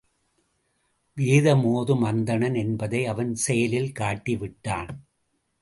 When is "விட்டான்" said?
4.37-4.91